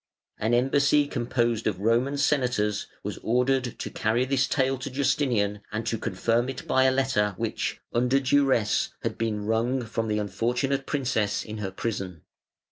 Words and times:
An 0.39 0.55
embassy 0.55 1.05
composed 1.05 1.67
of 1.67 1.79
Roman 1.79 2.17
Senators 2.17 2.87
was 3.03 3.19
ordered 3.19 3.77
to 3.77 3.89
carry 3.91 4.25
this 4.25 4.47
tale 4.47 4.79
to 4.79 4.89
Justinian 4.89 5.61
and 5.71 5.85
to 5.85 5.99
confirm 5.99 6.49
it 6.49 6.65
by 6.67 6.85
a 6.85 6.91
letter 6.91 7.35
which, 7.37 7.79
under 7.93 8.19
duresse, 8.19 8.95
had 9.03 9.15
been 9.19 9.45
wrung 9.45 9.83
from 9.85 10.07
the 10.07 10.17
unfortunate 10.17 10.87
princess 10.87 11.45
in 11.45 11.59
her 11.59 11.69
prison. 11.69 12.23